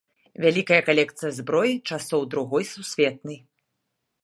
Вялікая 0.45 0.79
калекцыя 0.87 1.31
зброі 1.39 1.73
часоў 1.91 2.21
другой 2.33 2.63
сусветнай. 2.73 3.39